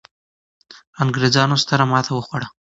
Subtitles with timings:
[1.01, 2.47] انګرېزانو ستره ماته وخوړه.